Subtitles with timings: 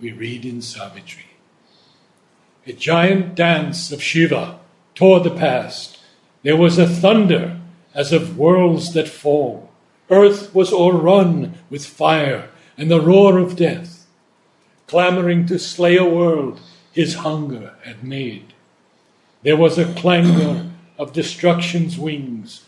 [0.00, 1.24] we read in Savitri.
[2.66, 4.60] A giant dance of Shiva
[4.94, 5.98] tore the past.
[6.42, 7.60] There was a thunder
[7.94, 9.70] as of worlds that fall.
[10.10, 14.06] Earth was o'errun with fire and the roar of death.
[14.86, 16.60] Clamoring to slay a world
[16.92, 18.54] his hunger had made.
[19.42, 22.64] There was a clangor of destruction's wings.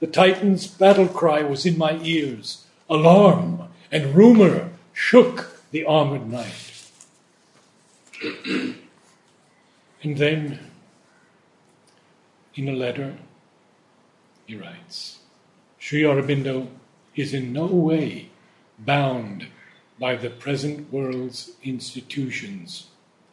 [0.00, 2.64] The Titan's battle cry was in my ears.
[2.88, 6.63] Alarm and rumor shook the armored night.
[10.02, 10.58] and then,
[12.54, 13.16] in a letter,
[14.46, 15.18] he writes
[15.78, 16.68] Sri Aurobindo
[17.14, 18.30] is in no way
[18.78, 19.48] bound
[19.98, 22.88] by the present world's institutions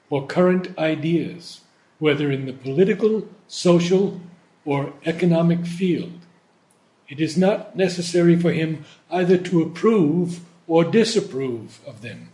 [0.09, 1.61] or current ideas,
[1.99, 4.19] whether in the political, social,
[4.65, 6.19] or economic field.
[7.07, 12.30] It is not necessary for him either to approve or disapprove of them.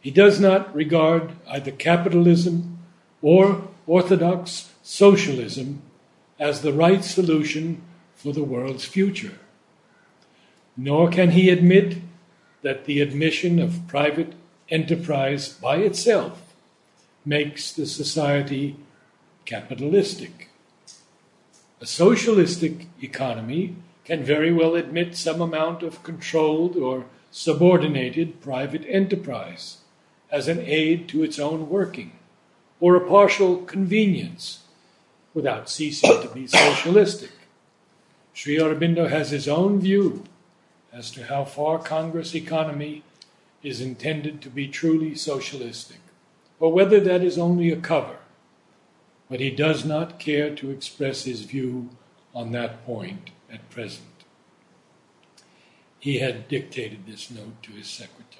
[0.00, 2.78] He does not regard either capitalism
[3.20, 5.82] or orthodox socialism
[6.38, 7.82] as the right solution
[8.14, 9.38] for the world's future.
[10.76, 11.98] Nor can he admit
[12.62, 14.34] that the admission of private
[14.68, 16.54] enterprise by itself
[17.24, 18.76] makes the society
[19.44, 20.48] capitalistic.
[21.80, 29.78] A socialistic economy can very well admit some amount of controlled or subordinated private enterprise
[30.30, 32.12] as an aid to its own working,
[32.80, 34.60] or a partial convenience
[35.34, 37.32] without ceasing to be socialistic.
[38.32, 40.24] Sri Aurobindo has his own view
[40.92, 43.02] as to how far Congress economy
[43.62, 45.98] is intended to be truly socialistic,
[46.60, 48.18] or whether that is only a cover.
[49.28, 51.90] But he does not care to express his view
[52.34, 54.04] on that point at present.
[55.98, 58.37] He had dictated this note to his secretary.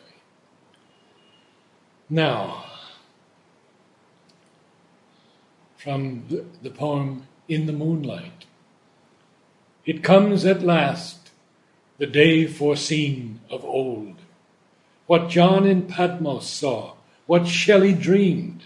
[2.11, 2.65] Now,
[5.77, 6.25] from
[6.63, 8.47] the, poem In the Moonlight,
[9.85, 11.31] it comes at last,
[11.99, 14.17] the day foreseen of old.
[15.07, 16.95] What John in Patmos saw,
[17.27, 18.65] what Shelley dreamed,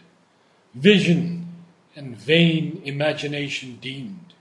[0.74, 1.48] vision
[1.96, 4.34] and vain imagination deemed.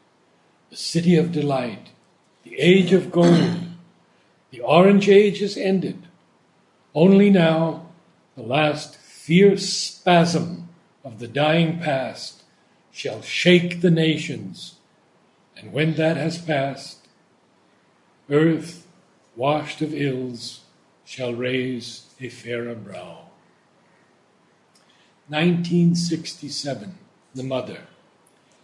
[0.70, 1.90] The city of delight,
[2.44, 3.68] the age of gold,
[4.52, 6.08] the Iron Age is ended.
[6.94, 7.81] Only now,
[8.42, 10.68] the last fierce spasm
[11.04, 12.44] of the dying past
[12.92, 14.78] shall shake the nations.
[15.56, 17.08] And when that has passed,
[18.32, 18.88] earth,
[19.36, 20.62] washed of ills,
[21.06, 23.26] shall raise a fairer brow.
[25.28, 26.98] 1967,
[27.36, 27.82] The Mother.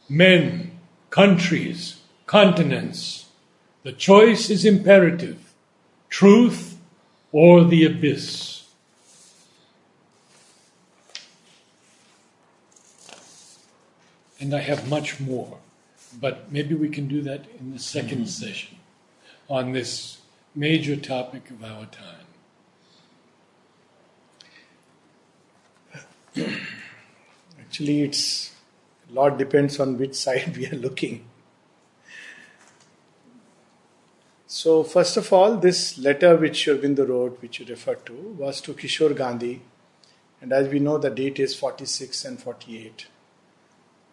[0.09, 0.71] Men,
[1.11, 3.27] countries, continents,
[3.83, 5.53] the choice is imperative
[6.09, 6.79] truth
[7.31, 8.56] or the abyss.
[14.39, 15.57] And I have much more,
[16.19, 18.25] but maybe we can do that in the 2nd mm-hmm.
[18.25, 18.77] session
[19.49, 20.21] on this
[20.53, 22.25] major topic of our time.
[27.59, 28.51] Actually, it's
[29.09, 31.25] a lot depends on which side we are looking.
[34.49, 38.61] So, first of all, this letter which Sri Aurobindo wrote, which you referred to, was
[38.61, 39.61] to Kishore Gandhi.
[40.41, 43.07] And as we know, the date is 46 and 48.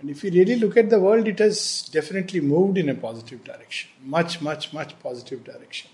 [0.01, 3.43] And if you really look at the world, it has definitely moved in a positive
[3.45, 3.91] direction.
[4.05, 5.91] Much, much, much positive direction.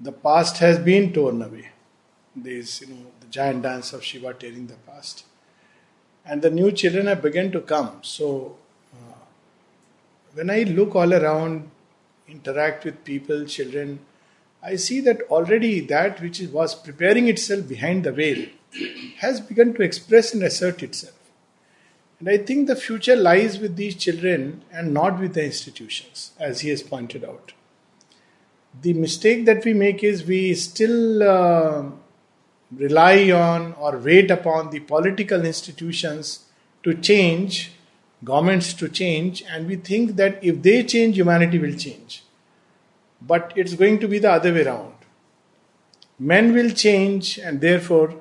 [0.00, 1.70] The past has been torn away.
[2.36, 5.24] There's, you know, the giant dance of Shiva tearing the past.
[6.24, 8.00] And the new children have begun to come.
[8.02, 8.56] So,
[8.94, 9.14] uh,
[10.34, 11.70] when I look all around,
[12.28, 14.00] interact with people, children,
[14.62, 18.46] I see that already that which was preparing itself behind the veil
[19.18, 21.17] has begun to express and assert itself.
[22.18, 26.60] And I think the future lies with these children and not with the institutions, as
[26.60, 27.52] he has pointed out.
[28.80, 31.84] The mistake that we make is we still uh,
[32.72, 36.46] rely on or wait upon the political institutions
[36.82, 37.72] to change
[38.24, 42.24] governments to change, and we think that if they change, humanity will change.
[43.20, 44.94] But it's going to be the other way around.
[46.18, 48.20] Men will change, and therefore,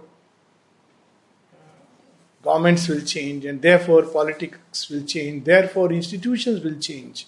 [2.47, 7.27] governments will change, and therefore, politics will change, therefore, institutions will change.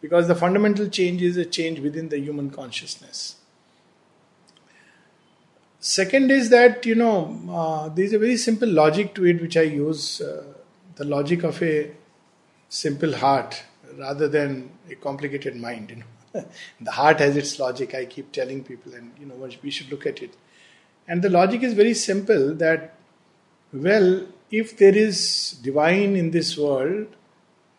[0.00, 3.36] Because the fundamental change is a change within the human consciousness.
[5.80, 7.16] Second is that, you know,
[7.50, 10.44] uh, there's a very simple logic to it which I use uh,
[10.96, 11.90] the logic of a
[12.68, 13.62] simple heart
[13.98, 15.90] rather than a complicated mind.
[15.90, 16.44] You know,
[16.80, 17.94] the heart has its logic.
[17.94, 20.36] I keep telling people, and you know, we should look at it.
[21.08, 22.94] And the logic is very simple that,
[23.72, 27.06] well, if there is divine in this world,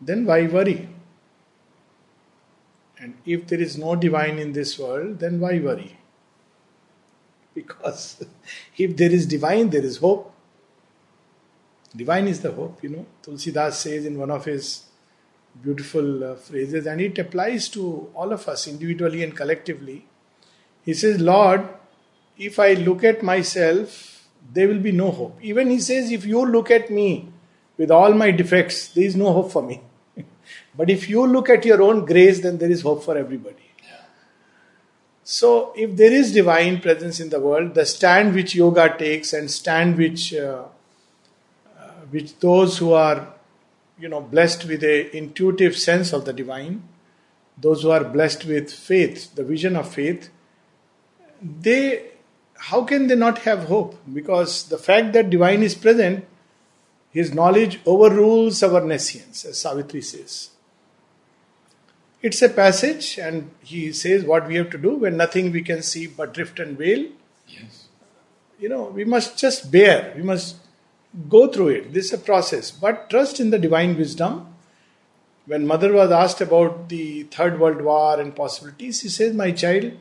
[0.00, 0.88] then why worry?
[2.98, 5.98] And if there is no divine in this world, then why worry?
[7.54, 8.24] Because
[8.78, 10.32] if there is divine, there is hope.
[11.94, 13.06] Divine is the hope, you know.
[13.22, 14.84] Tulsidas says in one of his
[15.62, 20.06] beautiful uh, phrases, and it applies to all of us individually and collectively.
[20.82, 21.68] He says, Lord,
[22.38, 24.11] if I look at myself,
[24.52, 25.38] there will be no hope.
[25.42, 27.28] Even he says, if you look at me
[27.76, 29.80] with all my defects, there is no hope for me.
[30.76, 33.56] but if you look at your own grace, then there is hope for everybody.
[35.24, 39.50] So, if there is divine presence in the world, the stand which yoga takes and
[39.50, 40.64] stand which uh,
[41.78, 43.32] uh, which those who are
[43.98, 46.82] you know blessed with a intuitive sense of the divine,
[47.56, 50.28] those who are blessed with faith, the vision of faith,
[51.40, 52.11] they
[52.70, 53.96] how can they not have hope?
[54.12, 56.24] Because the fact that divine is present,
[57.10, 60.50] his knowledge overrules our nescience, as Savitri says.
[62.22, 65.82] It's a passage, and he says what we have to do when nothing we can
[65.82, 67.06] see but drift and wail.
[67.48, 67.88] Yes.
[68.60, 70.54] You know, we must just bear, we must
[71.28, 71.92] go through it.
[71.92, 74.46] This is a process, but trust in the divine wisdom.
[75.46, 79.94] When mother was asked about the Third World War and possibilities, he says, My child,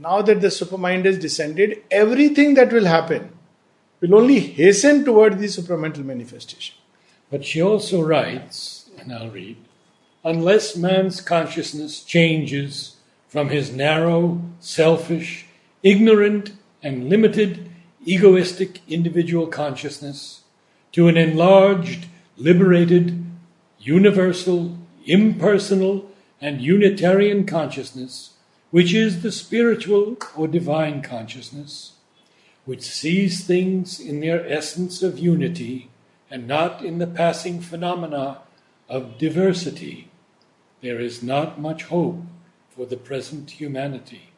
[0.00, 3.30] now that the supermind has descended, everything that will happen
[4.00, 6.74] will only hasten toward the supramental manifestation.
[7.30, 9.58] But she also writes, and I'll read,
[10.24, 12.96] unless man's consciousness changes
[13.28, 15.44] from his narrow, selfish,
[15.82, 17.70] ignorant, and limited
[18.02, 20.44] egoistic individual consciousness
[20.92, 22.06] to an enlarged,
[22.38, 23.22] liberated,
[23.78, 26.10] universal, impersonal,
[26.40, 28.30] and unitarian consciousness
[28.70, 31.92] which is the spiritual or divine consciousness,
[32.64, 35.90] which sees things in their essence of unity
[36.30, 38.38] and not in the passing phenomena
[38.88, 40.08] of diversity,
[40.80, 42.22] there is not much hope
[42.70, 44.30] for the present humanity.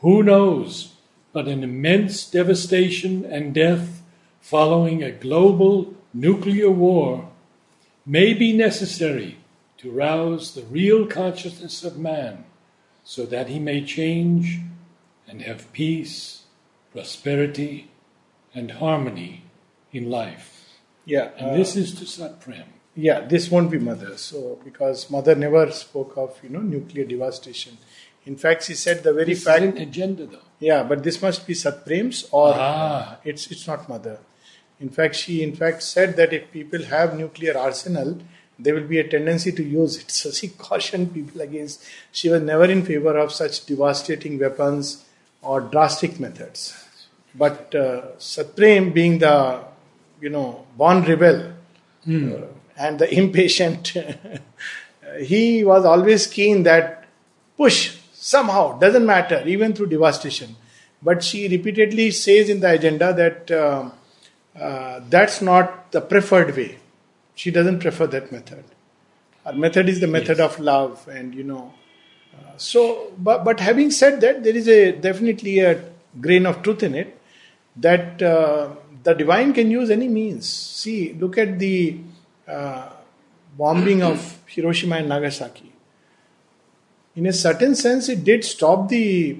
[0.00, 0.94] Who knows
[1.32, 4.02] but an immense devastation and death
[4.40, 7.28] following a global nuclear war
[8.06, 9.38] may be necessary
[9.78, 12.44] to rouse the real consciousness of man
[13.04, 14.58] so that he may change
[15.28, 16.42] and have peace,
[16.92, 17.90] prosperity,
[18.54, 19.44] and harmony
[19.92, 20.78] in life.
[21.04, 21.30] Yeah.
[21.38, 22.64] And uh, this is to Satprem.
[22.96, 24.16] Yeah, this won't be mother.
[24.16, 27.76] So, because mother never spoke of, you know, nuclear devastation.
[28.24, 29.62] In fact, she said the very This fact.
[29.62, 30.38] is an agenda, though.
[30.60, 33.18] Yeah, but this must be Satprem's or Ah.
[33.24, 34.18] it's it's not mother.
[34.80, 38.18] In fact, she in fact said that if people have nuclear arsenal,
[38.58, 40.10] there will be a tendency to use it.
[40.10, 41.84] So she cautioned people against.
[42.12, 45.04] She was never in favor of such devastating weapons
[45.42, 46.74] or drastic methods.
[47.34, 49.64] But uh, Satprem, being the
[50.20, 51.52] you know born rebel
[52.08, 52.46] uh,
[52.76, 53.94] and the impatient,
[55.20, 57.06] he was always keen that
[57.56, 60.56] push somehow doesn't matter even through devastation.
[61.02, 63.90] But she repeatedly says in the agenda that uh,
[64.58, 66.78] uh, that's not the preferred way.
[67.34, 68.64] She doesn't prefer that method.
[69.44, 70.52] Her method is the method Yes.
[70.54, 71.74] of love, and you know.
[72.34, 75.82] Uh, so, but but having said that, there is a definitely a
[76.20, 77.20] grain of truth in it
[77.76, 78.70] that uh,
[79.02, 80.48] the divine can use any means.
[80.48, 81.98] See, look at the
[82.48, 82.90] uh,
[83.58, 85.72] bombing of Hiroshima and Nagasaki.
[87.16, 89.38] In a certain sense, it did stop the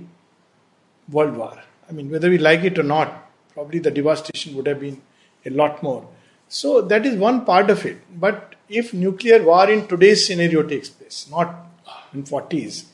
[1.10, 1.60] world war.
[1.88, 5.00] I mean, whether we like it or not, probably the devastation would have been
[5.46, 6.06] a lot more.
[6.54, 7.98] So that is one part of it.
[8.20, 11.52] But if nuclear war in today's scenario takes place, not
[12.12, 12.84] in 40s,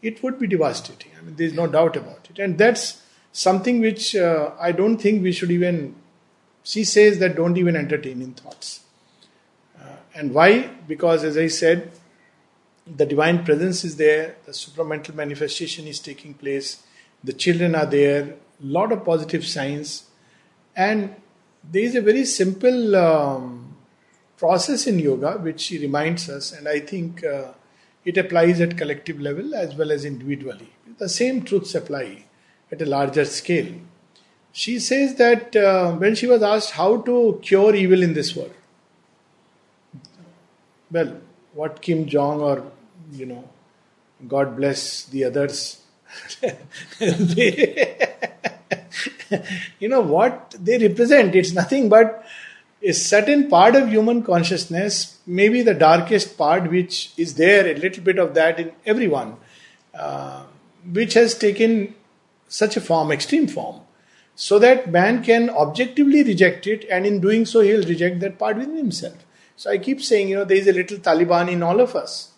[0.00, 1.12] it would be devastating.
[1.18, 2.38] I mean, there is no doubt about it.
[2.38, 5.96] And that's something which uh, I don't think we should even.
[6.62, 8.84] She says that don't even entertain in thoughts.
[9.78, 10.70] Uh, and why?
[10.88, 11.92] Because, as I said,
[12.86, 16.82] the divine presence is there, the supramental manifestation is taking place,
[17.22, 20.04] the children are there, lot of positive signs,
[20.74, 21.14] and
[21.62, 23.76] there is a very simple um,
[24.36, 27.52] process in yoga which she reminds us, and I think uh,
[28.04, 30.72] it applies at collective level as well as individually.
[30.98, 32.24] The same truths apply
[32.72, 33.72] at a larger scale.
[34.52, 38.54] She says that uh, when she was asked how to cure evil in this world,
[40.90, 41.16] well,
[41.54, 42.64] what Kim Jong or
[43.12, 43.48] you know,
[44.26, 45.82] God bless the others.
[47.00, 47.89] they,
[49.78, 51.34] you know what they represent?
[51.34, 52.24] It's nothing but
[52.82, 58.02] a certain part of human consciousness, maybe the darkest part, which is there, a little
[58.02, 59.36] bit of that in everyone,
[59.94, 60.44] uh,
[60.90, 61.94] which has taken
[62.48, 63.80] such a form, extreme form.
[64.40, 68.56] so that man can objectively reject it, and in doing so, he'll reject that part
[68.56, 69.26] within himself.
[69.54, 72.32] So I keep saying, you know, there is a little Taliban in all of us.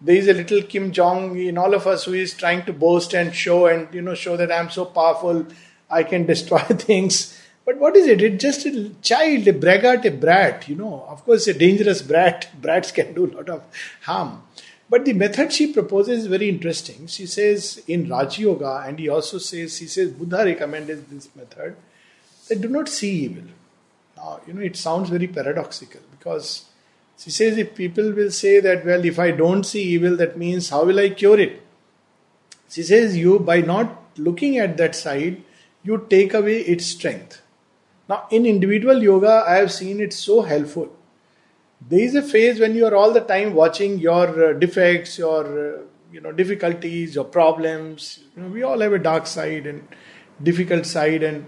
[0.00, 3.14] There is a little Kim Jong in all of us who is trying to boast
[3.14, 5.46] and show and you know show that I'm so powerful,
[5.94, 6.58] I can destroy
[6.88, 7.40] things.
[7.64, 8.20] But what is it?
[8.20, 11.06] It's just a child, a braggart, a brat, you know.
[11.08, 12.48] Of course, a dangerous brat.
[12.60, 13.62] Brats can do a lot of
[14.02, 14.42] harm.
[14.90, 17.06] But the method she proposes is very interesting.
[17.06, 21.76] She says in Raj Yoga, and he also says, he says, Buddha recommended this method,
[22.48, 23.44] that do not see evil.
[24.16, 26.66] Now, you know, it sounds very paradoxical because
[27.18, 30.68] she says if people will say that, well, if I don't see evil, that means
[30.68, 31.62] how will I cure it?
[32.68, 35.42] She says, you, by not looking at that side,
[35.84, 37.42] you take away its strength.
[38.08, 40.90] Now, in individual yoga, I have seen it so helpful.
[41.88, 45.44] There is a phase when you are all the time watching your uh, defects, your
[45.44, 48.20] uh, you know difficulties, your problems.
[48.36, 49.86] You know, we all have a dark side and
[50.42, 51.44] difficult side, and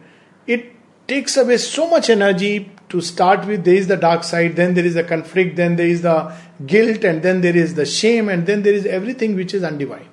[0.46, 0.72] it
[1.06, 3.64] takes away so much energy to start with.
[3.64, 6.34] There is the dark side, then there is the conflict, then there is the
[6.66, 10.08] guilt, and then there is the shame, and then there is everything which is undivine.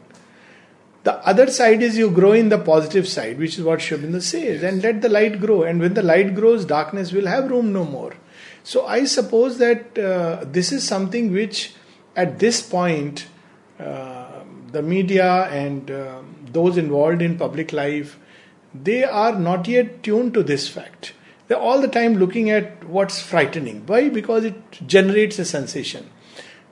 [1.04, 4.22] The other side is you grow in the positive side, which is what Sri Aurobindo
[4.22, 5.64] says, and let the light grow.
[5.64, 8.14] And when the light grows, darkness will have room no more.
[8.64, 11.74] So I suppose that uh, this is something which,
[12.16, 13.28] at this point,
[13.78, 18.18] uh, the media and uh, those involved in public life,
[18.74, 21.14] they are not yet tuned to this fact.
[21.48, 23.86] They're all the time looking at what's frightening.
[23.86, 24.08] Why?
[24.08, 26.10] Because it generates a sensation.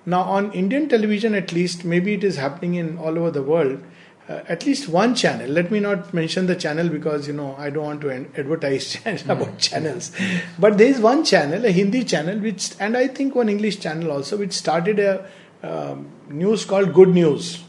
[0.05, 3.83] Now, on Indian television, at least, maybe it is happening in all over the world
[4.29, 5.49] uh, at least one channel.
[5.49, 8.97] Let me not mention the channel because you know I don't want to advertise
[9.27, 10.11] about channels.
[10.59, 14.11] But there is one channel, a Hindi channel, which and I think one English channel
[14.11, 15.29] also, which started a
[15.63, 17.63] um, news called Good News.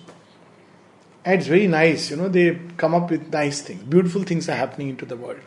[1.24, 2.10] And it's very nice.
[2.10, 5.40] You know they come up with nice things, beautiful things are happening into the world.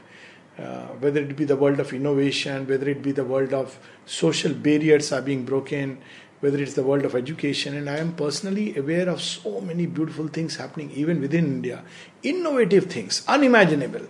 [0.57, 4.53] Uh, whether it be the world of innovation, whether it be the world of social
[4.53, 5.97] barriers are being broken,
[6.45, 10.27] whether it's the world of education, and I am personally aware of so many beautiful
[10.27, 11.83] things happening even within India,
[12.21, 14.05] innovative things, unimaginable.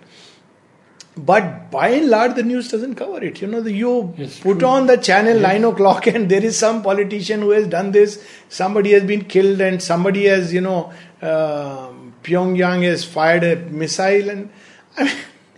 [1.18, 3.42] But by and large, the news doesn't cover it.
[3.42, 4.68] You know, the, you it's put true.
[4.68, 5.48] on the channel yeah.
[5.48, 8.22] nine o'clock, and there is some politician who has done this.
[8.50, 11.88] Somebody has been killed, and somebody has, you know, uh,
[12.22, 14.50] Pyongyang has fired a missile, and
[14.98, 15.16] I mean,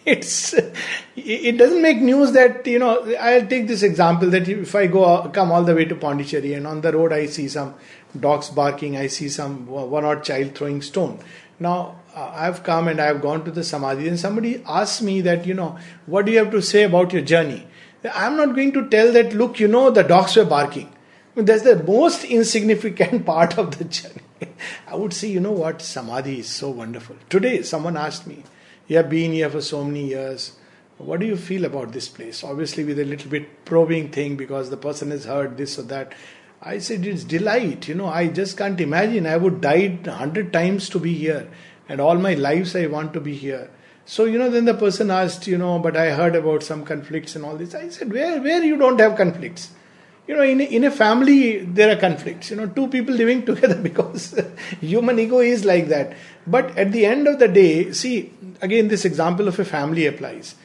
[0.08, 0.54] it's
[1.18, 5.06] it doesn't make news that you know i'll take this example that if i go
[5.38, 7.74] come all the way to pondicherry and on the road i see some
[8.28, 11.20] dogs barking i see some one odd child throwing stone.
[11.60, 15.46] Now uh, i've come and i've gone to the samadhi and somebody asks me that
[15.46, 17.68] you know what do you have to say about your journey?
[18.14, 20.94] I'm not going to tell that look you know the dogs were barking.
[21.36, 24.22] That's the most insignificant part of the journey.
[24.88, 25.82] I would say you know what?
[25.82, 27.18] Samadhi is so wonderful.
[27.30, 28.44] Today someone asked me
[28.88, 30.54] you have been here for so many years.
[30.98, 32.44] What do you feel about this place?
[32.44, 36.14] Obviously, with a little bit probing thing because the person has heard this or that.
[36.62, 37.88] I said, It's delight.
[37.88, 39.28] You know, I just can't imagine.
[39.28, 41.50] I would die a hundred times to be here.
[41.88, 43.70] And all my lives, I want to be here.
[44.06, 47.36] So, you know, then the person asked, you know, but I heard about some conflicts
[47.36, 47.76] and all this.
[47.76, 49.72] I said, Where, where you don't have conflicts?
[50.28, 53.46] you know in a, in a family there are conflicts you know two people living
[53.50, 54.40] together because
[54.82, 56.14] human ego is like that
[56.46, 60.56] but at the end of the day see again this example of a family applies.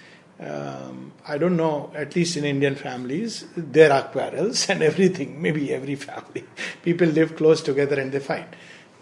[0.41, 5.73] Um, i don't know at least in indian families there are quarrels and everything maybe
[5.73, 6.45] every family.
[6.83, 8.49] People live close together and they fight.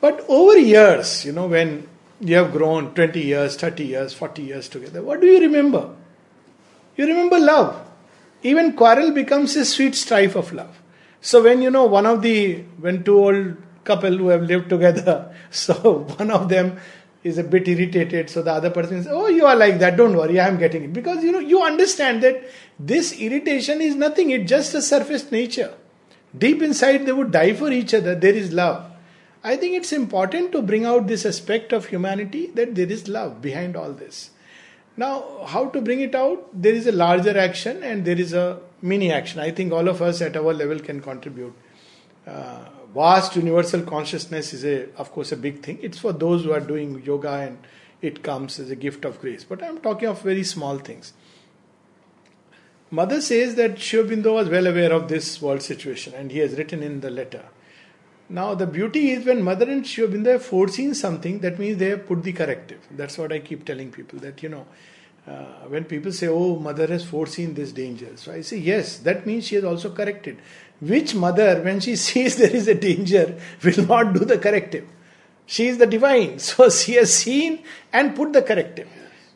[0.00, 1.88] But over years you know when
[2.20, 5.94] you have grown 20 years 30 years 40 years together what do you remember?
[6.96, 7.86] You remember love.
[8.42, 10.78] Even quarrel becomes a sweet strife of love.
[11.20, 15.34] So when you know one of the when two old couple who have lived together,
[15.50, 16.78] so one of them
[17.22, 19.96] is a bit irritated, so the other person says, "Oh, you are like that.
[19.96, 22.42] Don't worry, I am getting it." Because you know you understand that
[22.78, 25.72] this irritation is nothing; it's just a surface nature.
[26.36, 28.14] Deep inside, they would die for each other.
[28.14, 28.90] There is love.
[29.42, 33.40] I think it's important to bring out this aspect of humanity that there is love
[33.40, 34.30] behind all this.
[34.96, 36.48] Now, how to bring it out?
[36.52, 39.40] There is a larger action and there is a mini action.
[39.40, 41.54] I think all of us at our level can contribute.
[42.26, 45.78] Uh, vast universal consciousness is a, of course, a big thing.
[45.82, 47.58] It's for those who are doing yoga and
[48.02, 49.44] it comes as a gift of grace.
[49.44, 51.12] But I'm talking of very small things.
[52.90, 56.58] Mother says that Sri Aurobindo was well aware of this world situation and he has
[56.58, 57.44] written in the letter.
[58.28, 61.90] Now, the beauty is when Mother and Sri Aurobindo have foreseen something, that means they
[61.90, 62.80] have put the corrective.
[62.90, 64.66] That's what I keep telling people that, you know,
[65.26, 65.32] uh,
[65.68, 68.08] when people say, oh, Mother has foreseen this danger.
[68.16, 70.38] So I say, yes, that means she has also corrected.
[70.80, 74.86] Which mother, when she sees there is a danger, will not do the corrective?
[75.46, 76.38] She is the divine.
[76.48, 77.62] So she has seen
[77.92, 78.88] and put the corrective.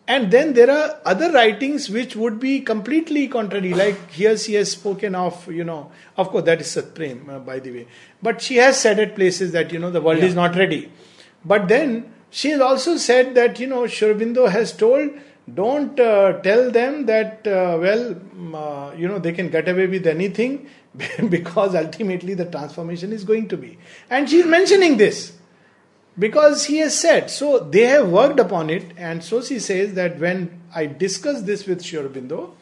[0.06, 3.72] And then there are other writings which would be completely contrary.
[3.72, 7.58] Like here she has spoken of, you know, of course that is Satprem, uh, by
[7.58, 7.86] the way.
[8.22, 10.26] But she has said at places that, you know, the world Yeah.
[10.26, 10.92] is not ready.
[11.44, 15.10] But then she has also said that, you know, Sri Aurobindo has told,
[15.52, 19.86] don't uh, tell them that, uh, well, mm, uh, you know, they can get away
[19.86, 20.68] with anything
[21.28, 23.78] because ultimately the transformation is going to be.
[24.08, 25.36] And she's mentioning this
[26.18, 30.18] because he has said so they have worked upon it and so she says that
[30.20, 32.52] when i discussed this with Sri Aurobindo,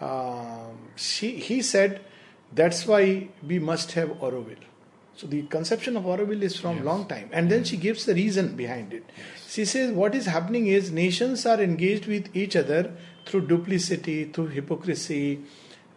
[0.00, 2.02] um, she, he said
[2.54, 4.56] that's why we must have Auroville.
[5.16, 6.84] So the conception of Auroville is from Yes.
[6.84, 9.04] long time and then she gives the reason behind it.
[9.48, 12.92] She says what is happening is nations are engaged with each other
[13.26, 15.40] through duplicity, through hypocrisy.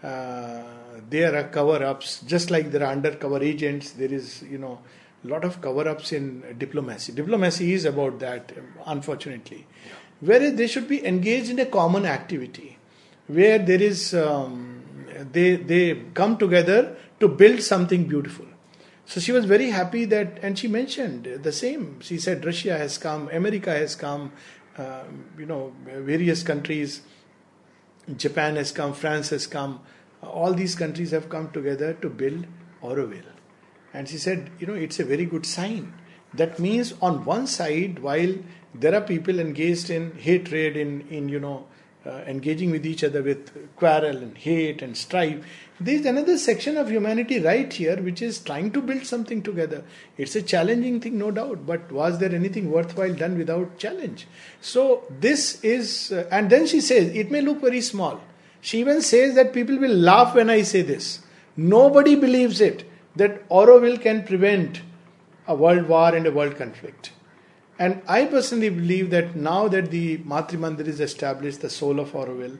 [0.03, 0.63] Uh,
[1.09, 3.91] there are cover-ups, just like there are undercover agents.
[3.91, 4.79] There is, you know,
[5.23, 7.11] a lot of cover-ups in diplomacy.
[7.13, 8.51] Diplomacy is about that,
[8.85, 9.65] unfortunately.
[10.19, 12.77] Whereas they should be engaged in a common activity,
[13.27, 14.83] where there is, um,
[15.31, 18.45] they they come together to build something beautiful.
[19.05, 21.99] So she was very happy that, and she mentioned the same.
[22.01, 24.31] She said Russia has come, America has come,
[24.77, 27.01] um, you know, various countries,
[28.17, 29.81] Japan has come, France has come.
[30.21, 32.47] All these countries have come together to build
[32.81, 33.31] Auroville.
[33.93, 35.93] And she said, you know, it's a very good sign.
[36.33, 38.35] That means on one side, while
[38.73, 41.67] there are people engaged in hatred, in, in you know,
[42.05, 45.43] uh, engaging with each other with quarrel and hate and strife,
[45.79, 49.83] there is another section of humanity right here which is trying to build something together.
[50.17, 54.27] It's a challenging thing, no doubt, but was there anything worthwhile done without challenge?
[54.61, 58.21] So this is, uh, and then she says, it may look very small.
[58.61, 61.19] She even says that people will laugh when I say this.
[61.57, 64.81] Nobody believes it that Auroville can prevent
[65.47, 67.11] a world war and a world conflict.
[67.77, 72.13] And I personally believe that now that the Matri Mandir is established, the soul of
[72.13, 72.57] Auroville,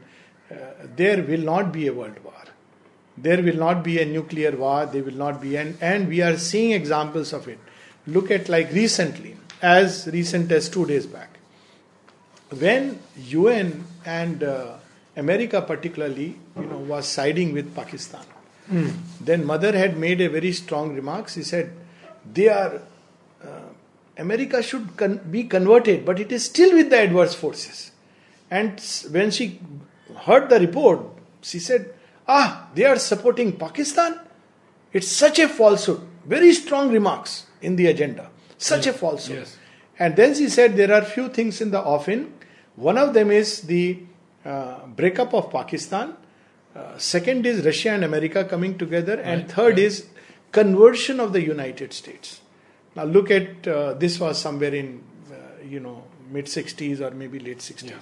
[0.52, 0.56] uh,
[0.96, 2.34] there will not be a world war.
[3.18, 4.86] There will not be a nuclear war.
[4.86, 7.60] There will not be, and, and we are seeing examples of it.
[8.06, 11.40] Look at like recently, as recent as two days back,
[12.60, 14.76] when UN and uh,
[15.16, 18.26] America particularly, you know, was siding with Pakistan.
[19.22, 21.30] Then mother had made a very strong remark.
[21.30, 21.72] She said,
[22.34, 22.82] "They are
[24.18, 27.92] America should con- be converted, but it is still with the adverse forces."
[28.50, 28.80] And
[29.12, 29.60] when she
[30.28, 31.02] heard the report,
[31.42, 31.94] she said,
[32.28, 34.20] "Ah, they are supporting Pakistan.
[34.94, 38.30] It's such a falsehood." Very strong remarks in the agenda.
[38.58, 39.40] Such a falsehood.
[39.40, 39.58] Yes.
[40.00, 42.34] And then she said there are few things in the offing.
[42.76, 44.00] One of them is the
[44.44, 46.16] uh, breakup of Pakistan.
[46.76, 49.80] Uh, second is Russia and America coming together, and third right.
[49.80, 50.08] is
[50.52, 52.42] conversion of the United States.
[52.96, 57.40] Now look at uh, this was somewhere in uh, you know mid 60s or maybe
[57.40, 57.90] late 60s.
[57.90, 58.02] Yeah.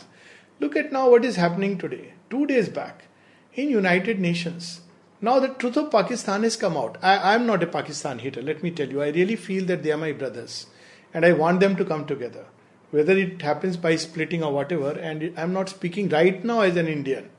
[0.60, 2.14] Look at now what is happening today.
[2.30, 3.06] Two days back
[3.54, 4.82] in United Nations.
[5.22, 6.98] Now the truth of Pakistan has come out.
[7.02, 8.42] I am not a Pakistan hater.
[8.42, 9.02] Let me tell you.
[9.02, 10.68] I really feel that they are my brothers,
[11.14, 12.46] and I want them to come together.
[12.92, 16.88] Whether it happens by splitting or whatever, and I'm not speaking right now as an
[16.88, 17.30] Indian.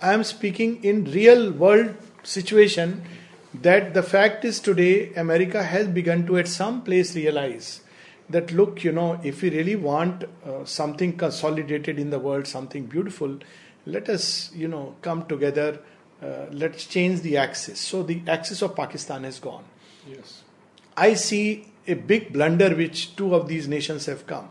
[0.00, 3.02] I am speaking in real world situation
[3.54, 7.80] that the fact is today America has begun to at some place realize
[8.28, 12.84] that look you know if we really want uh, something consolidated in the world something
[12.84, 13.38] beautiful
[13.86, 15.80] let us you know come together
[16.22, 19.64] uh, let's change the axis so the axis of Pakistan has gone
[20.08, 20.42] Yes.
[20.96, 24.48] I see a big blunder which two of these nations have come.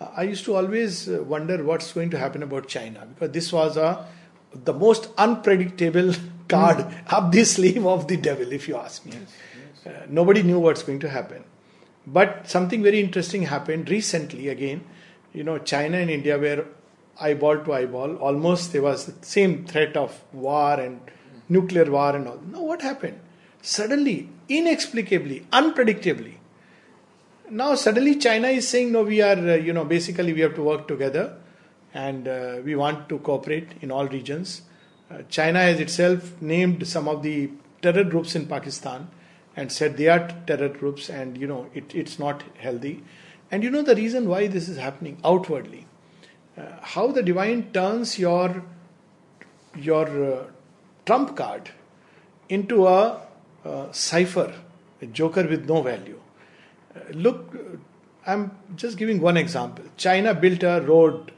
[0.00, 3.52] Uh, I used to always uh, wonder what's going to happen about China because this
[3.52, 4.06] was a
[4.52, 6.12] the most unpredictable
[6.48, 9.14] card up the sleeve of the devil, if you ask me.
[9.86, 11.44] Uh, nobody knew what's going to happen.
[12.06, 14.84] But something very interesting happened recently again.
[15.32, 16.66] You know, China and India were
[17.20, 18.16] eyeball to eyeball.
[18.16, 21.00] Almost there was the same threat of war and
[21.48, 22.40] nuclear war and all.
[22.50, 23.20] Now, what happened?
[23.62, 26.34] Suddenly, inexplicably, unpredictably,
[27.50, 30.62] now suddenly China is saying, no, we are, uh, you know, basically we have to
[30.62, 31.36] work together
[31.92, 34.62] and uh, we want to cooperate in all regions.
[35.10, 37.50] Uh, China has itself named some of the
[37.82, 39.08] terror groups in Pakistan
[39.56, 43.02] and said they are terror groups and, you know, it, it's not healthy.
[43.50, 45.86] And you know the reason why this is happening outwardly.
[46.56, 48.64] Uh, how the divine turns your
[49.76, 50.44] your uh,
[51.04, 51.70] trump card
[52.48, 53.20] into a
[53.64, 54.54] uh, cipher,
[55.02, 56.20] a joker with no value.
[56.94, 57.76] Uh, look, uh,
[58.26, 59.84] I'm just giving one example.
[59.96, 61.32] China built a road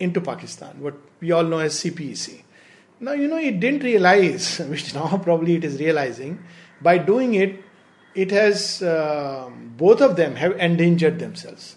[0.00, 2.42] into Pakistan, what we all know as CPEC.
[3.00, 6.42] Now, you know, it didn't realize, which now probably it is realizing,
[6.80, 7.62] by doing it,
[8.14, 11.76] it has, um both of them have endangered themselves.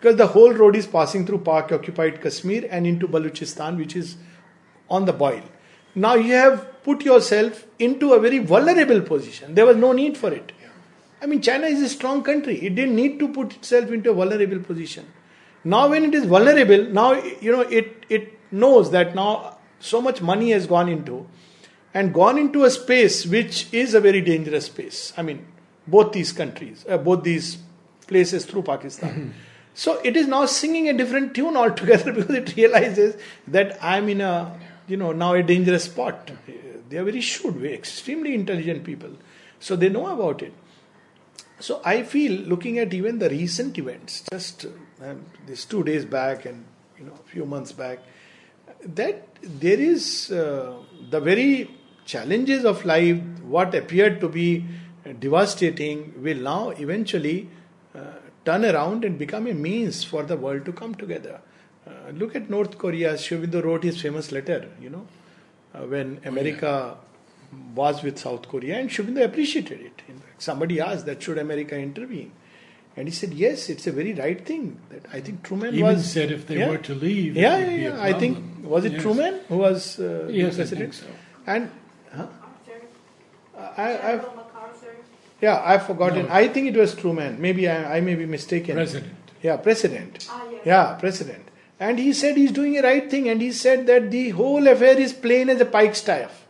[0.00, 4.16] because the whole road is passing through Pak occupied Kashmir and into Baluchistan, which is
[4.88, 5.42] on the boil.
[5.94, 9.54] Now you have put yourself into a very vulnerable position.
[9.54, 10.52] There was no need for it.
[11.22, 12.56] I mean, China is a strong country.
[12.56, 15.06] It didn't need to put itself into a vulnerable position.
[15.64, 17.12] Now, when it is vulnerable, now
[17.48, 21.26] you know it it knows that now so much money has gone into
[21.92, 25.12] and gone into a space which is a very dangerous space.
[25.16, 25.46] I mean,
[25.86, 27.58] both these countries, uh, both these
[28.06, 29.10] places through Pakistan.
[29.10, 29.30] Mm-hmm.
[29.74, 34.20] So it is now singing a different tune altogether because it realizes that I'm in
[34.20, 36.30] a you know now a dangerous spot.
[36.88, 39.10] They are very shrewd, very extremely intelligent people,
[39.60, 40.52] so they know about it.
[41.60, 44.66] So I feel looking at even the recent events, just
[45.02, 46.64] um, this two days back and
[46.98, 48.00] you know a few months back,
[48.84, 50.74] that there is uh,
[51.10, 51.70] the very
[52.04, 54.64] challenges of life, what appeared to be
[55.18, 57.48] devastating, will now eventually
[57.94, 58.00] uh,
[58.44, 61.40] turn around and become a means for the world to come together.
[61.86, 63.16] Uh, look at North Korea.
[63.16, 65.06] Sri Aurobindo wrote his famous letter, you know,
[65.74, 66.96] uh, when America
[67.74, 70.02] was with South Korea, and Sri Aurobindo appreciated it.
[70.08, 72.32] In fact, somebody asked that should America intervene,
[72.96, 76.10] and he said, "Yes, it's a very right thing." That I think Truman Even was
[76.10, 78.02] said if they yeah, were to leave, yeah, yeah, yeah.
[78.02, 79.02] I think was it yes.
[79.02, 81.06] Truman who was uh, Yes, the I think president, so.
[81.46, 81.70] and
[82.14, 82.26] huh?
[83.76, 84.96] I, I've, General MacArthur.
[85.40, 86.26] yeah, I've forgotten.
[86.26, 86.32] No.
[86.32, 87.40] I think it was Truman.
[87.40, 88.74] Maybe I, I may be mistaken.
[88.74, 89.12] President.
[89.42, 90.26] Yeah, president.
[90.30, 90.60] Ah, yes.
[90.64, 91.44] Yeah, president.
[91.78, 94.98] And he said he's doing a right thing, and he said that the whole affair
[94.98, 96.46] is plain as a pike staff.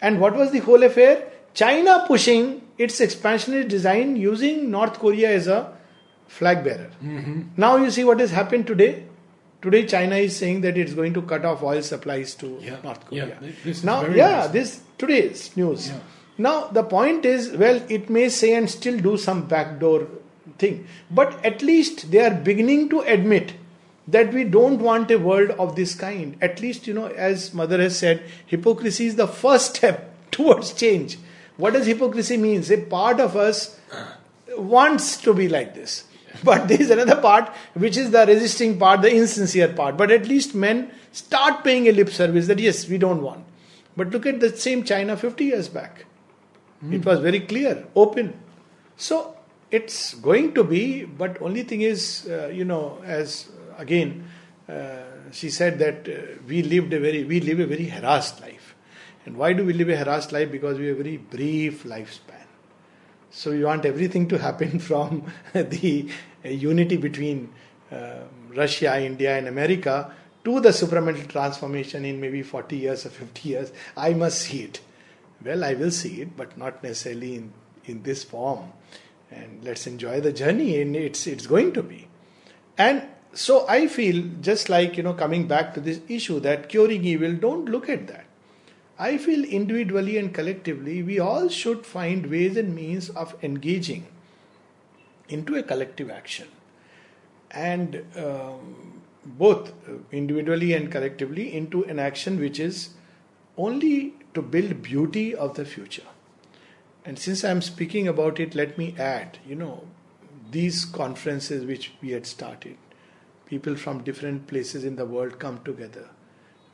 [0.00, 1.24] And what was the whole affair?
[1.54, 5.60] China pushing its expansionary design using North Korea as a
[6.26, 6.90] flag bearer.
[7.04, 7.40] Mm-hmm.
[7.56, 9.04] Now you see what has happened today.
[9.62, 12.78] Today China is saying that it's going to cut off oil supplies to Yeah.
[12.84, 13.36] North Korea.
[13.64, 14.52] this now, yeah, recent.
[14.54, 15.88] this today's news.
[15.88, 15.98] Yeah.
[16.38, 20.06] Now the point is, well, it may say and still do some backdoor
[20.58, 23.52] thing, but at least they are beginning to admit
[24.08, 26.36] that we don't want a world of this kind.
[26.40, 31.18] At least, you know, as Mother has said, hypocrisy is the first step towards change.
[31.60, 32.64] What does hypocrisy mean?
[32.70, 33.78] A part of us
[34.56, 36.04] wants to be like this.
[36.44, 39.96] But there is another part which is the resisting part, the insincere part.
[39.96, 43.44] But at least men start paying a lip service that yes, we don't want.
[43.96, 46.06] But look at the same China 50 years back.
[46.90, 48.32] It was very clear, open.
[48.96, 49.36] So
[49.70, 54.24] it's going to be, but only thing is, uh, you know, as again,
[54.68, 58.59] uh, she said that uh, we lived a very, we live a very harassed life.
[59.26, 60.50] And why do we live a harassed life?
[60.50, 62.46] Because we have a very brief lifespan.
[63.30, 66.08] So we want everything to happen from the
[66.44, 67.52] unity between
[67.92, 68.20] uh,
[68.54, 70.12] Russia, India, and America
[70.44, 73.72] to the supramental transformation in maybe 40 years or 50 years.
[73.96, 74.80] I must see it.
[75.44, 77.52] Well, I will see it, but not necessarily in,
[77.84, 78.72] in this form.
[79.30, 82.08] And let's enjoy the journey, and it's it's going to be.
[82.76, 87.04] And so I feel just like you know coming back to this issue that curing
[87.04, 88.24] evil, don't look at that.
[89.00, 94.06] I feel individually and collectively, we all should find ways and means of engaging
[95.30, 96.48] into a collective action.
[97.50, 99.72] And um, both
[100.12, 102.90] individually and collectively into an action which is
[103.56, 106.08] only to build beauty of the future.
[107.06, 109.84] And since I'm speaking about it, let me add, you know,
[110.50, 112.76] these conferences which we had started,
[113.46, 116.10] people from different places in the world come together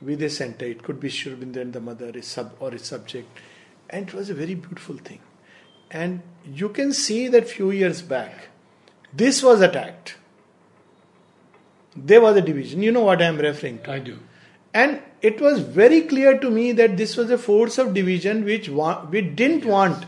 [0.00, 0.66] with a center.
[0.66, 3.28] It could be and the mother a sub or a subject.
[3.88, 5.20] And it was a very beautiful thing.
[5.90, 8.48] And you can see that few years back,
[9.12, 10.16] this was attacked.
[11.94, 12.82] There was a division.
[12.82, 13.92] You know what I am referring to.
[13.92, 14.18] I do.
[14.74, 18.68] And it was very clear to me that this was a force of division which
[18.68, 20.04] wa- we didn't want.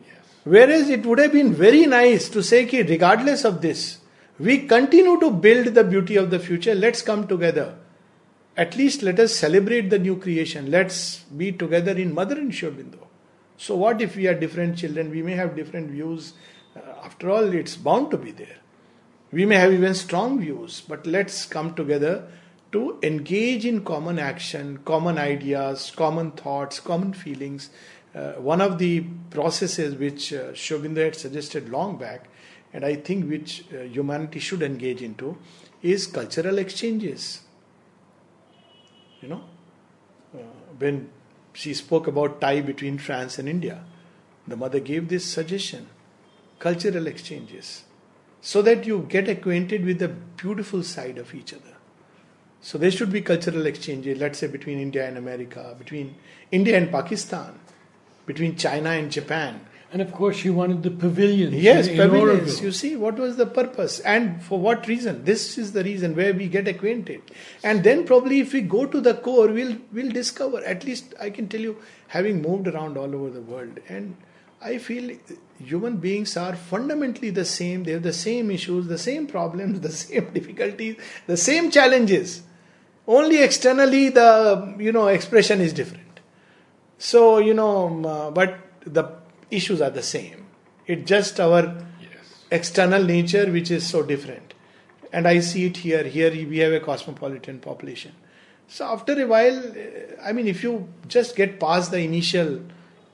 [0.00, 0.16] Yes.
[0.44, 3.98] Whereas it would have been very nice to say, ki, regardless of this,
[4.38, 6.74] we continue to build the beauty of the future.
[6.74, 7.74] Let's come together.
[8.56, 10.70] At least let us celebrate the new creation.
[10.70, 12.98] Let's be together in Mother and Sri Aurobindo.
[13.56, 15.10] So, what if we are different children?
[15.10, 16.34] We may have different views.
[16.76, 18.58] Uh, after all, it's bound to be there.
[19.32, 22.28] We may have even strong views, but let's come together
[22.70, 27.70] to engage in common action, common ideas, common thoughts, common feelings.
[28.14, 32.28] Uh, one of the processes which uh, Sri Aurobindo had suggested long back,
[32.72, 35.36] and I think which uh, humanity should engage into,
[35.82, 37.43] is cultural exchanges.
[39.24, 39.44] You know,
[40.34, 40.42] uh,
[40.78, 41.08] when
[41.54, 43.82] she spoke about tie between France and India,
[44.46, 45.88] the mother gave this suggestion
[46.58, 47.84] cultural exchanges
[48.42, 51.74] so that you get acquainted with the beautiful side of each other.
[52.60, 56.16] So there should be cultural exchanges, let's say between India and America, between
[56.50, 57.58] India and Pakistan,
[58.26, 59.66] between China and Japan.
[59.94, 61.54] And of course, she wanted the pavilions.
[61.54, 62.60] Yes, pavilions.
[62.60, 65.24] You see, what was the purpose and for what reason?
[65.24, 67.22] This is the reason where we get acquainted.
[67.62, 70.64] And then probably if we go to the core, we'll we'll discover.
[70.64, 71.76] At least I can tell you,
[72.08, 74.16] having moved around all over the world, and
[74.60, 75.16] I feel
[75.60, 77.84] human beings are fundamentally the same.
[77.84, 80.96] They have the same issues, the same problems, the same difficulties,
[81.28, 82.42] the same challenges.
[83.06, 86.20] Only externally, the you know expression is different.
[86.98, 89.22] So you know, um, uh, but the
[89.54, 90.46] issues are the same.
[90.86, 91.62] It's just our
[92.00, 92.34] Yes.
[92.50, 94.54] external nature which is so different.
[95.12, 96.04] And I see it here.
[96.04, 98.12] Here we have a cosmopolitan population.
[98.68, 102.60] So after a while, uh, I mean, if you just get past the initial,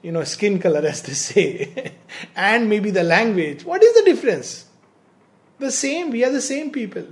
[0.03, 1.93] you know, skin color, as they say,
[2.37, 4.67] and maybe the language, what is the difference?
[5.59, 6.11] The same.
[6.11, 7.07] We are the same people.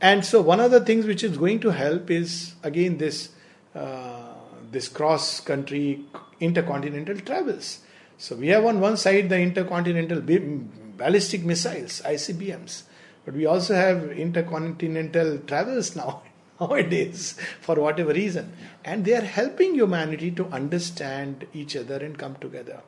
[0.00, 3.30] And so one of the things which is going to help is again this
[3.74, 4.34] uh,
[4.70, 6.04] this cross country
[6.40, 7.78] intercontinental travels.
[8.18, 10.20] So we have on one side the intercontinental
[10.96, 12.84] ballistic missiles ICBMs,
[13.24, 16.22] but we also have intercontinental travels now
[16.60, 18.52] nowadays for whatever reason,
[18.84, 22.80] and they are helping humanity to understand each other and come together.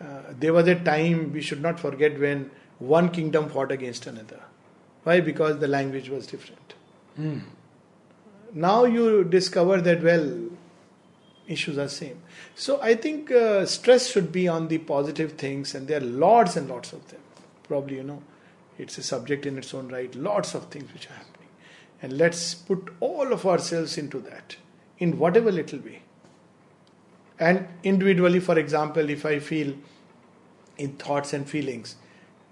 [0.00, 4.40] Uh, there was a time we should not forget when one kingdom fought against another.
[5.02, 5.20] Why?
[5.20, 6.74] Because the language was different.
[8.54, 10.50] Now you discover that, well,
[11.48, 12.20] issues are same.
[12.54, 16.56] So I think uh, stress should be on the positive things, and there are lots
[16.56, 17.20] and lots of them.
[17.64, 18.22] Probably, you know,
[18.78, 21.48] it's a subject in its own right, lots of things which are happening.
[22.00, 24.56] And let's put all of ourselves into that,
[24.98, 26.02] in whatever little way.
[27.40, 29.74] And individually, for example, if I feel
[30.76, 31.96] in thoughts and feelings,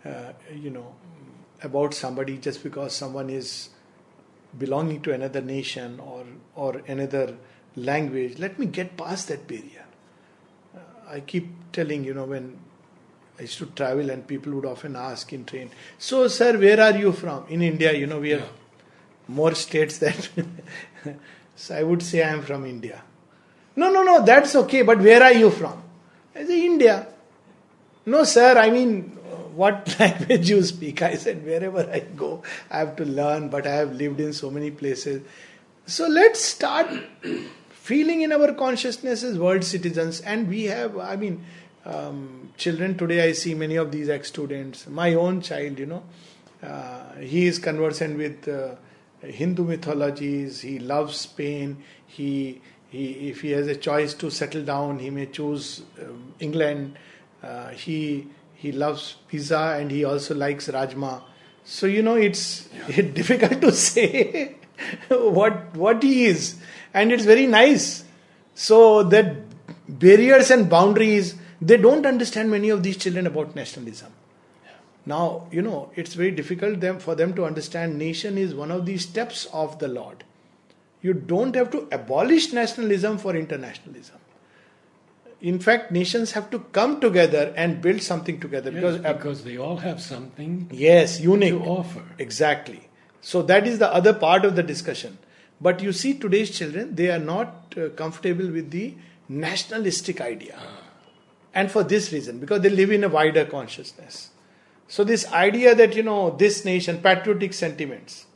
[0.04, 0.94] uh, you know,
[1.62, 3.70] about somebody just because someone is
[4.59, 7.37] belonging to another nation or or another
[7.77, 9.85] language, let me get past that barrier.
[10.75, 12.59] Uh, I keep telling, you know, when
[13.39, 16.97] I used to travel and people would often ask in train, so sir, where are
[16.97, 17.45] you from?
[17.49, 18.47] In India, you know, we have Yeah.
[19.29, 20.15] more states than.
[21.57, 23.03] so I would say I am from India.
[23.77, 25.83] No, no, no, that's okay, but where are you from?
[26.35, 27.07] I say India.
[28.07, 29.03] No, sir, I mean,
[29.55, 31.03] what language you speak?
[31.03, 34.51] I said, wherever I go, I have to learn, but I have lived in so
[34.51, 35.23] many places.
[35.87, 36.89] So let's start
[37.87, 40.20] feeling in our consciousness as world citizens.
[40.20, 41.44] And we have, I mean,
[41.85, 44.88] um, children today, I see many of these ex students.
[44.88, 46.03] My own child, you know,
[46.62, 48.75] uh, he is conversant with uh,
[49.20, 54.99] Hindu mythologies, he loves Spain, he, he, if he has a choice to settle down,
[54.99, 56.99] he may choose um, England.
[57.42, 61.22] Uh, he he loves pizza and he also likes rajma.
[61.64, 62.62] So you know it's
[63.20, 64.57] difficult to say
[65.09, 66.57] what what he is,
[67.02, 67.87] and it's very nice.
[68.54, 68.76] So
[69.14, 69.35] that
[70.04, 71.35] barriers and boundaries
[71.70, 74.12] they don't understand many of these children about nationalism.
[75.14, 78.87] Now you know it's very difficult them for them to understand nation is one of
[78.87, 80.24] the steps of the Lord.
[81.02, 84.16] You don't have to abolish nationalism for internationalism
[85.48, 89.56] in fact nations have to come together and build something together Yes, because because they
[89.64, 92.02] all have something yes unique to offer.
[92.26, 92.78] exactly
[93.20, 95.18] so that is the other part of the discussion
[95.61, 98.95] but you see today's children they are not uh, comfortable with the
[99.29, 100.59] nationalistic idea.
[101.55, 104.31] And for this reason because they live in a wider consciousness.
[104.88, 108.27] So this idea that you know this nation patriotic sentiments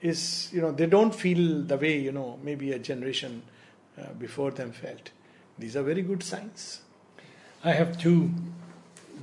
[0.00, 3.42] is you know they don't feel the way you know maybe a generation
[3.98, 5.10] uh, before them felt.
[5.58, 6.82] These are very good signs.
[7.64, 8.30] I have two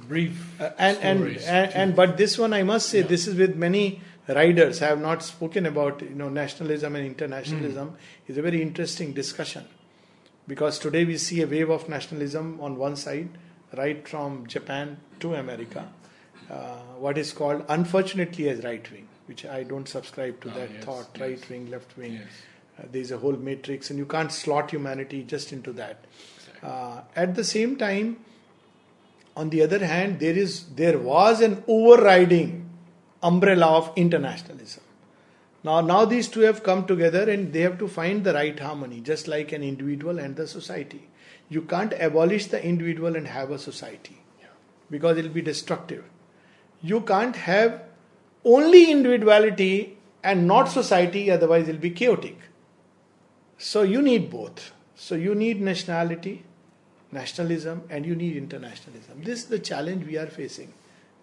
[0.08, 3.08] brief Uh, and and, and and but this one I must say Yeah.
[3.08, 4.81] this is with many riders.
[4.81, 7.89] I have not spoken about you know nationalism and internationalism.
[7.89, 7.95] Hmm.
[8.27, 9.65] It's a very interesting discussion
[10.47, 13.29] because today we see a wave of nationalism on one side,
[13.77, 15.88] right from Japan to America.
[16.49, 20.71] Uh, what is called unfortunately as right wing, which I don't subscribe to Ah, that
[20.73, 21.07] yes, thought.
[21.15, 21.21] yes.
[21.21, 22.13] Right wing, left wing.
[22.13, 22.27] Yes.
[22.77, 26.03] Uh, there's a whole matrix, and you can't slot humanity just into that.
[26.38, 26.69] Exactly.
[26.69, 28.17] Uh, at the same time,
[29.36, 32.62] on the other hand, there is there was an overriding
[33.23, 34.83] umbrella of internationalism.
[35.63, 38.99] Now, now these two have come together, and they have to find the right harmony,
[38.99, 41.07] just like an individual and the society.
[41.49, 44.19] You can't abolish the individual and have a society
[44.89, 46.03] because it'll be destructive.
[46.81, 47.83] You can't have
[48.43, 52.38] only individuality and not society, otherwise, it'll be chaotic.
[53.57, 54.71] So, you need both.
[54.95, 56.43] So, you need nationality,
[57.12, 59.23] nationalism, and you need internationalism.
[59.23, 60.73] This is the challenge we are facing,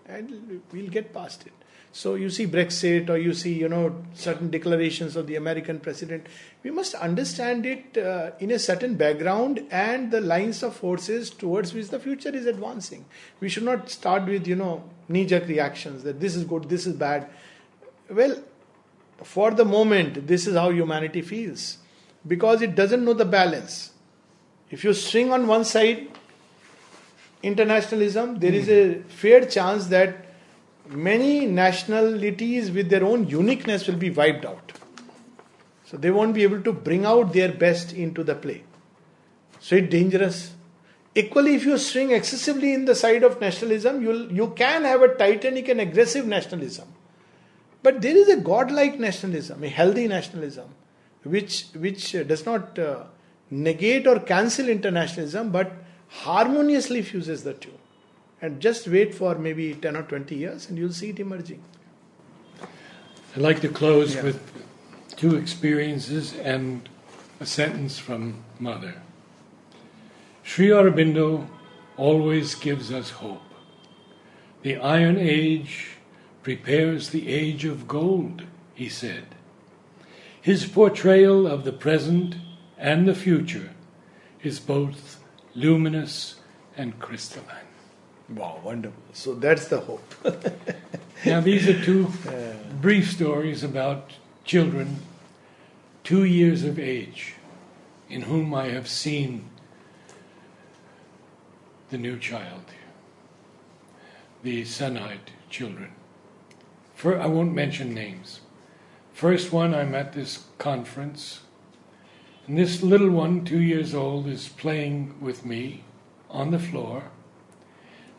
[0.07, 1.53] and we'll get past it.
[1.93, 6.27] So you see Brexit or you see, you know, certain declarations of the American president.
[6.63, 11.75] We must understand it uh, in a certain background and the lines of forces towards
[11.75, 13.07] which the future is advancing.
[13.41, 16.95] We should not start with, you know, knee-jerk reactions that this is good, this is
[16.95, 17.29] bad.
[18.09, 18.41] Well,
[19.25, 21.79] for the moment, this is how humanity feels
[22.27, 23.91] because it doesn't know the balance.
[24.71, 26.09] If you swing on one side,
[27.43, 30.27] internationalism, there is a fair chance that
[30.91, 34.73] many nationalities with their own uniqueness will be wiped out.
[35.85, 38.65] So they won't be able to bring out their best into the play.
[39.61, 40.53] So it's dangerous.
[41.15, 45.15] Equally, if you swing excessively in the side of nationalism, you'll, you can have a
[45.15, 46.89] titanic and aggressive nationalism.
[47.83, 50.69] But there is a godlike nationalism, a healthy nationalism,
[51.25, 53.05] which, which does not uh,
[53.51, 55.73] negate or cancel internationalism, but
[56.09, 57.80] harmoniously fuses the two.
[58.43, 61.63] And just wait for maybe 10 or 20 years and you'll see it emerging.
[63.37, 64.23] I'd like to close Yeah.
[64.23, 64.41] with
[65.17, 66.89] two experiences and
[67.39, 68.95] a sentence from Mother.
[70.43, 71.47] Sri Aurobindo
[71.97, 73.43] always gives us hope.
[74.63, 75.97] The Iron Age
[76.43, 79.27] prepares the age of gold, he said.
[80.41, 82.37] His portrayal of the present
[82.79, 83.71] and the future
[84.43, 85.23] is both
[85.55, 86.37] luminous
[86.77, 87.70] and crystalline.
[88.35, 89.03] Wow, wonderful.
[89.13, 90.15] So that's the hope.
[91.27, 92.11] Now, these are two
[92.81, 94.13] brief stories about
[94.45, 95.01] children
[96.03, 97.35] two years of age
[98.09, 99.45] in whom I have seen
[101.91, 102.65] the new child,
[104.43, 105.93] the Sunite children.
[106.95, 108.41] For, I won't mention names.
[109.13, 111.41] First one, I'm at this conference,
[112.47, 115.85] and this little one, two years old, is playing with me
[116.31, 117.05] on the floor.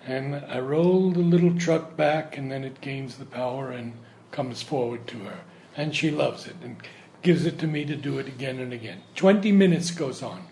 [0.05, 3.93] And I roll the little truck back, and then it gains the power and
[4.31, 5.39] comes forward to her.
[5.75, 6.77] And she loves it and
[7.21, 9.03] gives it to me to do it again and again.
[9.15, 10.45] 20 minutes goes on.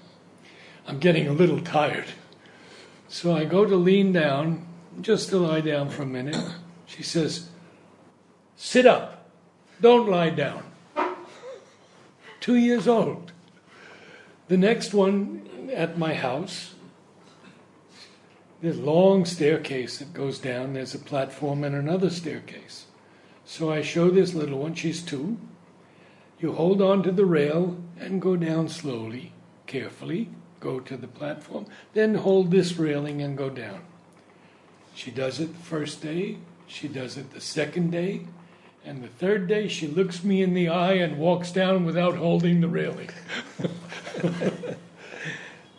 [0.87, 2.05] I'm getting a little tired.
[3.07, 4.67] So I go to lean down,
[5.01, 6.37] just to lie down for a minute.
[6.85, 7.49] She says,
[8.55, 9.29] Sit up.
[9.81, 10.63] Don't lie down.
[12.39, 13.31] Two years old.
[14.47, 16.73] The next one at my house,
[18.61, 20.73] there's a long staircase that goes down.
[20.73, 22.85] There's a platform and another staircase.
[23.45, 25.37] So I show this little one, she's two.
[26.39, 29.33] You hold on to the rail and go down slowly,
[29.65, 33.81] carefully, go to the platform, then hold this railing and go down.
[34.93, 38.27] She does it the first day, she does it the second day,
[38.85, 42.61] and the third day she looks me in the eye and walks down without holding
[42.61, 43.09] the railing.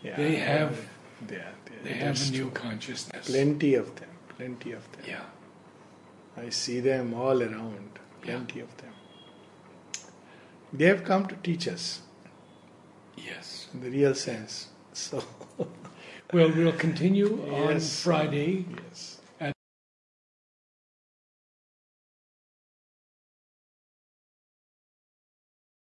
[0.02, 0.88] Yeah, They have
[1.82, 2.50] they, are- they are- have a new true.
[2.50, 3.26] consciousness.
[3.26, 4.08] Plenty of them.
[4.36, 5.02] Plenty of them.
[5.06, 5.24] Yeah.
[6.36, 7.98] I see them all around.
[8.22, 8.92] Plenty of them.
[10.72, 12.00] They have come to teach us
[13.16, 13.68] Yes.
[13.74, 14.68] in the real sense.
[14.92, 15.22] So,
[16.32, 19.09] Well, we'll continue on Friday yes.